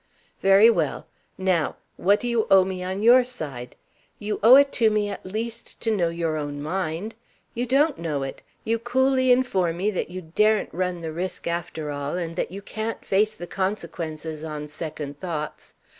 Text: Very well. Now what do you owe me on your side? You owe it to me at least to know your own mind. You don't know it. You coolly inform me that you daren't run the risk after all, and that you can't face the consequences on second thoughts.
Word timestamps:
Very 0.41 0.67
well. 0.67 1.05
Now 1.37 1.75
what 1.95 2.19
do 2.19 2.27
you 2.27 2.47
owe 2.49 2.65
me 2.65 2.83
on 2.83 3.03
your 3.03 3.23
side? 3.23 3.75
You 4.17 4.39
owe 4.41 4.55
it 4.55 4.71
to 4.71 4.89
me 4.89 5.09
at 5.11 5.27
least 5.27 5.79
to 5.81 5.95
know 5.95 6.09
your 6.09 6.37
own 6.37 6.59
mind. 6.59 7.13
You 7.53 7.67
don't 7.67 7.99
know 7.99 8.23
it. 8.23 8.41
You 8.63 8.79
coolly 8.79 9.31
inform 9.31 9.77
me 9.77 9.91
that 9.91 10.09
you 10.09 10.23
daren't 10.23 10.73
run 10.73 11.01
the 11.01 11.11
risk 11.13 11.45
after 11.45 11.91
all, 11.91 12.15
and 12.17 12.35
that 12.35 12.49
you 12.51 12.63
can't 12.63 13.05
face 13.05 13.35
the 13.35 13.45
consequences 13.45 14.43
on 14.43 14.67
second 14.67 15.19
thoughts. 15.19 15.75